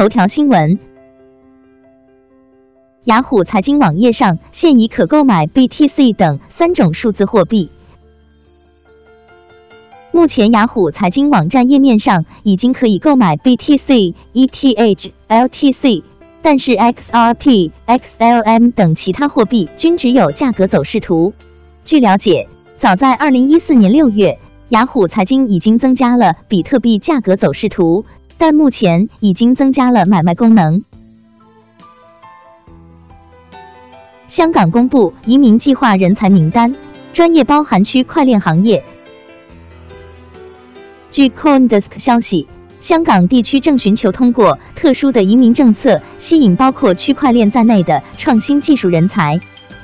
[0.00, 0.78] 头条新闻：
[3.04, 7.68] 雅虎财经网页上现已可购买 BTC 等三种数字货币。
[10.10, 16.02] 目前，雅虎财经网站页面上已经可以购买 BTC、ETH、LTC，
[16.40, 21.34] 但是 XRP、XLM 等其他货币均只有价格走势图。
[21.84, 22.48] 据了解，
[22.78, 24.38] 早在二零一四年六月，
[24.70, 28.06] 雅虎财经已经增加了比特币价格走势图，
[28.40, 30.82] 但目前已经增加了买卖功能。
[34.28, 36.74] 香港公布移民计划人才名单，
[37.12, 38.82] 专业包含区块链行业。
[41.10, 42.48] 据 CoinDesk 消息，
[42.80, 49.38] 香港地区正寻求通过特殊的移民政策，吸引包括区块链在内的创新技术人才。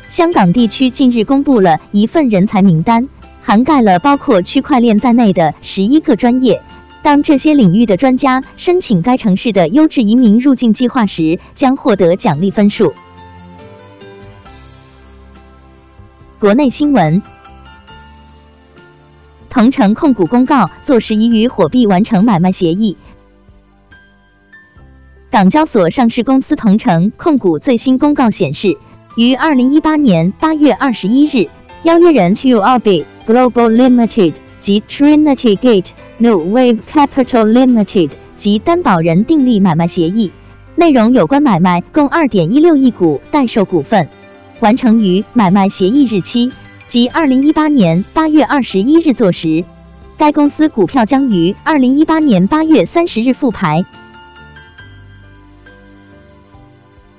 [0.08, 3.06] 香港地区近日公布了一份人才名单，
[3.42, 6.62] 涵盖了包括区块链在内的十一个专业。
[7.06, 12.94] 当这些领域的专家申请该城市的优质移民入境计划时，将获得奖励分数。
[16.40, 17.22] 国内新闻。
[19.48, 22.96] 同城控股公告，坐实已与火币完成买卖协议。
[25.30, 28.76] 港交所上市公司同城控股最新公告显示，
[29.16, 31.48] 于二零一八年八月二十一日，
[31.84, 40.32] 邀约人 To Orbit Global Limited 及 Trinity Gate New Wave Capital Limited 及担保人订立买卖协议，
[40.74, 44.08] 内容有关买卖共二点一六亿股待售股份，
[44.60, 46.52] 完成于买卖协议日期。
[46.88, 49.64] 即二零一八年八月二十一日作实，
[50.16, 53.84] 该公司股票将于二零一八年八月三十日复牌。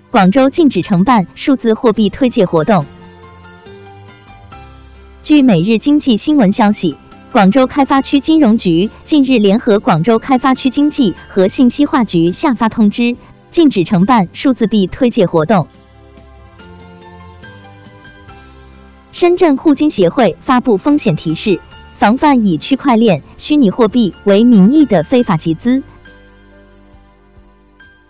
[0.09, 2.85] 广州禁止承办数字货币推介活动。
[5.21, 6.95] 据每日经济新闻消息，
[7.31, 13.17] 广州开发区金融局近日联合广州开发区经济和信息化局下发通知，
[13.49, 15.67] 禁止承办数字币推介活动。
[19.11, 21.59] 深圳互金协会发布风险提示，
[21.97, 25.83] 防范以区块链、虚拟货币为名义的非法集资。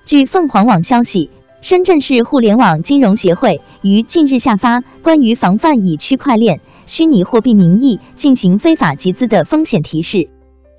[0.06, 10.30] 据凤凰网消息，深圳市互联网金融协会于近日下发关于防范以区块链、虚拟货币名义进行非法集资的风险提示，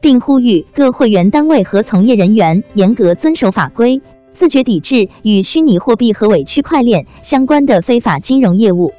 [0.00, 4.00] 并呼吁各会员单位和从业人员严格遵守法规，
[4.32, 8.94] 自觉抵制与虚拟货币和伪区块链相关的非法金融业务。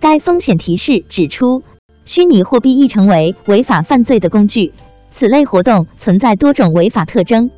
[0.00, 1.62] 该风险提示指出，
[2.06, 4.72] 虚拟货币易成为违法犯罪的工具，
[5.10, 7.50] 此类活动存在多种违法特征，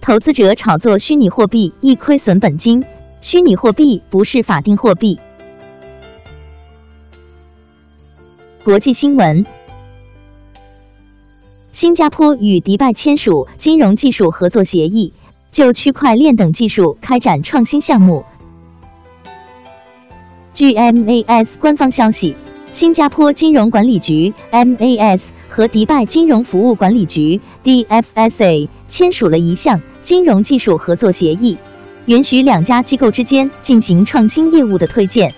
[0.00, 2.84] 投资者炒作虚拟货币易亏损本金，
[3.20, 5.18] 虚拟货币不是法定货币。
[8.64, 9.44] 国际新闻：
[11.72, 15.12] 新加坡与迪拜签署金融技术合作协议，
[15.50, 18.24] 就区块链等技术开展创新项目。
[20.54, 22.36] 据 MAS 官方消息，
[22.70, 31.58] 新加坡金融管理局 MAS 和迪拜金融服务管理局 DFSA 签署了一项金融技术合作协议，
[32.06, 35.34] 允许两家机构之间进行创新业务的推荐。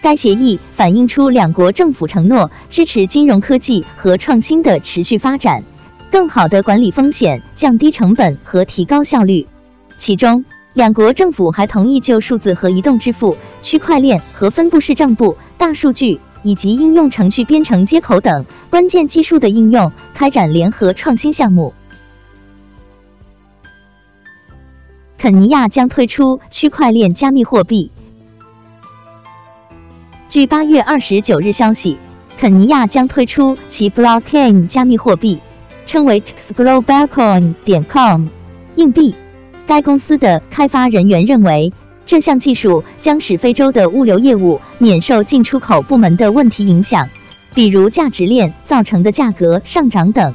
[0.00, 5.64] 该协议反映出两国政府承诺支持金融科技和创新的持续发展，
[6.10, 9.46] 更好的管理风险、降低成本和提高效率。
[9.98, 13.36] 其中，两国政府还同意就数字和移动支付。
[13.60, 21.74] 区块链和分布式账簿、大数据以及应用程序编程接口等关键技术的应用，开展联合创新项目。
[25.18, 27.90] 肯尼亚将推出区块链加密货币。
[30.28, 31.96] 据八月二十九日消息，
[32.36, 35.40] 肯尼亚将推出其 Blockchain 加密货币，
[35.86, 38.26] 称为 XGlobalCoin 点 com
[38.74, 39.14] 硬币。
[39.66, 41.72] 该公司的开发人员认为。
[42.04, 47.10] 这项技术将使非洲的物流业务免受进出口部门的问题影响，
[47.52, 50.34] 比如价值链造成的价格上涨等。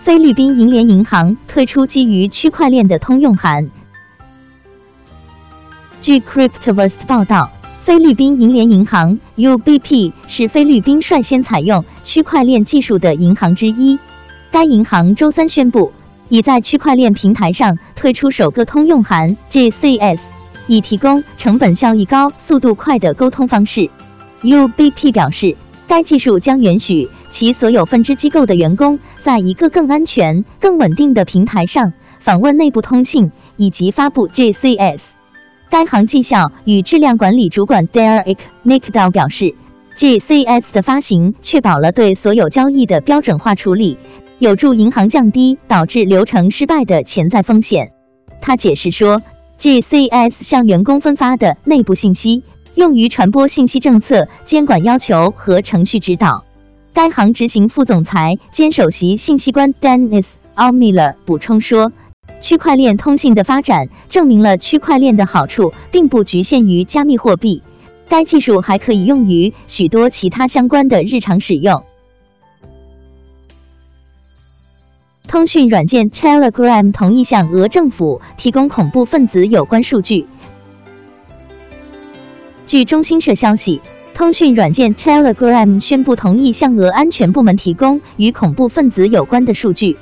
[0.00, 3.70] 菲律宾银联银行推出基于区块链的通用函。
[6.00, 7.50] 据 Cryptoverse 报道，
[7.82, 13.98] 菲律宾银联银行 UBP 是菲律宾率先采用区块链技术的银行之一。
[14.50, 15.92] 该银行周三宣布。
[16.30, 20.20] 已在区块链平台上推出首个通用函 GCS，
[20.66, 23.88] 以提供成本效益高、速度快的沟通方式。
[24.42, 25.56] UBP 表示，
[25.86, 35.17] 该技术将允许其所有分支机构的员工在一个更安全、更稳定的平台上访问内部通信以及发布 GCS。
[35.70, 39.54] 该行绩效与质量管理主管 Derek Nickdal 表示
[39.96, 43.98] ，GCS 的发行确保了对所有交易的标准化处理。
[44.38, 47.92] 有助银行降低导致流程失败的潜在风险。
[48.40, 49.20] 他解释说
[49.58, 52.44] ，GCS 向员工分发的内部信息
[52.76, 56.44] 用于传播信息政策、监管要求和程序指导。
[56.92, 61.92] 该行执行副总裁兼首席信息官 Dennis Almiller 补充说，
[62.40, 67.62] 区块链通信的发展证明了区块链的好处并不局限于加密货币，
[68.08, 71.84] 该技术还可以用于许多其他相关的日常使用。
[75.26, 80.26] 通讯软件 Telegram 同意向俄政府提供恐怖分子有关数据。
[82.66, 83.80] 据中新社消息。
[84.14, 89.96] 通讯软件 Telegram 宣布同意向俄安全部门提供与恐怖分子有关的数据。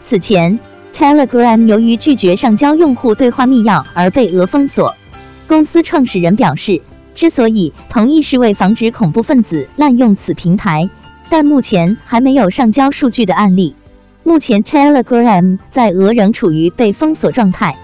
[0.00, 0.58] 此前
[0.94, 4.94] ，Telegram 由于拒绝上交用户对话密钥而被俄封锁。
[5.46, 6.80] 公司创始人表示，
[7.14, 10.88] 之所以同意是为防止恐怖分子滥用此平台，
[11.28, 13.74] 但目前还没有上交数据的案例。
[14.22, 17.76] 目前，Telegram 在俄仍处于被封锁状态。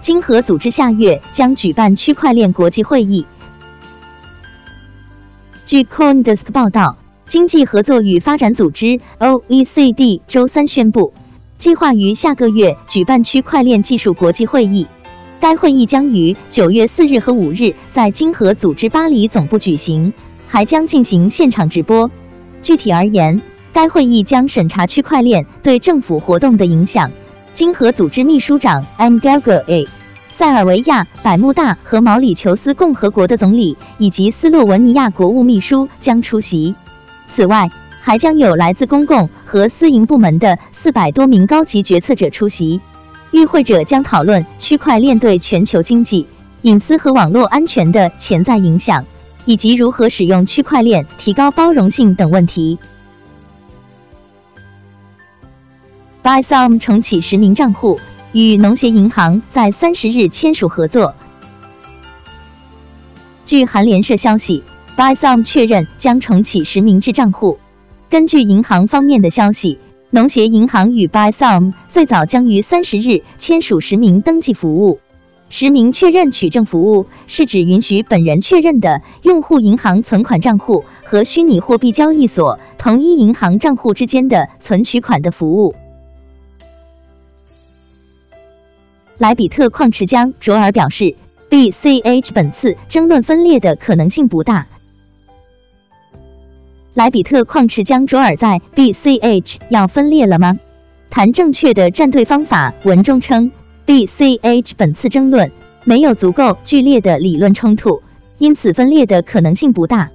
[0.00, 3.26] 经合组织下月将举办区块链国际会议。
[5.66, 6.96] 据 CoinDesk 报道，
[7.30, 11.14] 经济合作与发展组织 （OECD） 周三宣布，
[11.58, 14.88] 计划于下个月举办区块链技术国际会议。
[15.38, 20.12] 该会议将于九月四日和五日在经合组织巴黎总部举行，
[20.48, 22.10] 还将进行现场直播。
[22.62, 23.40] 具体而言，
[23.72, 27.12] 该会议将审查区块链对政府活动的影响。
[27.54, 29.20] 经合组织秘书长 M.
[29.20, 29.88] g a l g e r
[30.30, 36.74] 塞尔维亚、百慕大和毛里求斯共和国的总理以及斯洛文尼亚国务秘书将出席。
[37.30, 42.80] 此外，还将有来自公共和私营部门的四百多名高级决策者出席。
[43.30, 46.26] 与会者将讨论区块链对全球经济、
[46.62, 49.06] 隐私和网络安全的潜在影响，
[49.44, 52.80] 以及如何使用区块链提高包容性等问题。
[56.24, 58.00] Bysome 重启实名账户，
[58.32, 61.14] 与农协银行在三十日签署合作。
[63.46, 64.64] 据韩联社消息
[65.00, 67.58] ，Bysome 确认将重启实名制账户。
[68.10, 69.78] 根据银行方面的消息，
[70.10, 75.00] 农协银行与 Bysome 最早将于三十日签署实名登记服务。
[75.48, 85.74] 实名确认取证服务是指允许本人确认的用户银行存款账户和虚拟货币交易所同一银行账户之间的存取款的服务。
[89.16, 91.16] 莱比特矿池江卓尔表示
[91.48, 94.66] ，BCH 本次争论分裂的可能性不大。
[96.94, 100.58] 莱比特矿池江卓尔在 BCH 要分裂了吗？
[101.08, 102.74] 谈正确的站队方法。
[102.82, 103.52] 文中称
[103.86, 105.52] ，BCH 本次争论
[105.84, 108.02] 没有足够剧烈的理论冲突，
[108.38, 110.10] 因此分裂的可能性不大。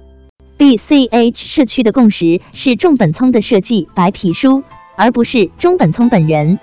[0.58, 4.62] BCH 社区的共识是中本聪的设计白皮书，
[4.96, 6.58] 而不是中本聪本人。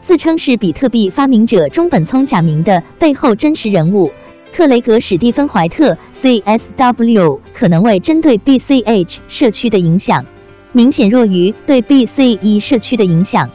[0.00, 4.10] 自称是比特币发明者中本聪假名的背后真实人物
[4.54, 10.26] 克雷格史蒂芬怀特 （CSW） 可能为针对 BCH 社区的影响
[10.72, 13.50] 明显弱于对 BCE 社区的影响。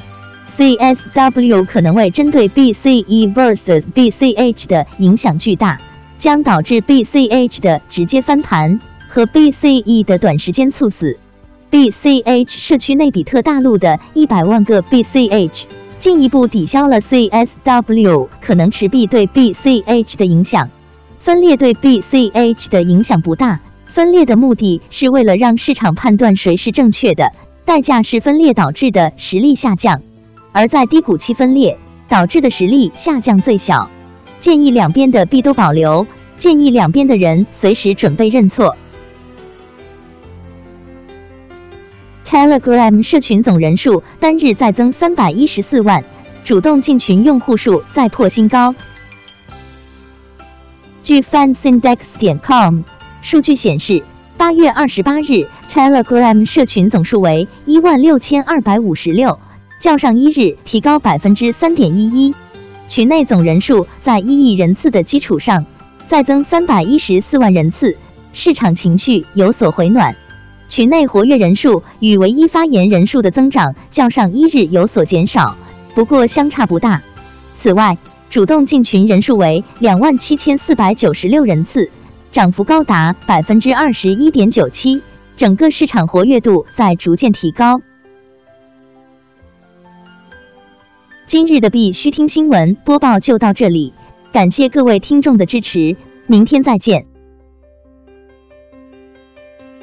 [0.55, 5.79] CSW 可能为针对 BCE vs BCH 的影响巨大，
[6.17, 11.17] 将导致 BCH 的直接翻盘和 BCE 的短时间猝死。
[11.71, 15.63] BCH 社区内比特大陆的一百万个 BCH。
[15.99, 20.69] 进一步抵消了 CSW 可能持币对 BCH 的影响。
[21.23, 23.61] 分裂对 BCH 的影响不大。
[23.85, 27.31] 分裂的目的是为了让市场判断谁是正确的，
[27.63, 30.01] 代价是分裂导致的实力下降。
[30.51, 31.77] 而在低谷期分裂
[32.09, 33.89] 导致的实力下降最小。
[34.41, 36.05] 建议两边的币都保留。
[36.35, 38.75] 建议两边的人随时准备认错。
[42.25, 46.03] Telegram 社群总人数单日再增三百一十四万，
[46.43, 48.75] 主动进群用户数再破新高。
[51.03, 52.83] 据 Fansindex 点 com
[53.21, 54.03] 数据显示，
[54.37, 59.37] 八月二十八日 Telegram 社群总数为一万六千二百五十六，
[59.81, 62.33] 较上一日提高百分之三点一一。
[62.87, 65.65] 群内总人数在一亿人次的基础上
[66.07, 67.97] 再增三百一十四万人次，
[68.31, 70.15] 市场情绪有所回暖。
[70.69, 75.57] 群内活跃人数与唯一发言人数的增长较上一日有所减少，
[75.95, 77.01] 不过相差不大。
[77.55, 77.97] 此外，
[78.33, 81.91] 主动进群人数为两万七千四百九十六人次，
[82.31, 85.03] 涨幅高达百分之二十一点九七，
[85.37, 87.79] 整个市场活跃度在逐渐提高。
[91.27, 93.93] 今日的必须听新闻播报就到这里，
[94.31, 97.12] 感谢各位听众的支持，明天再见。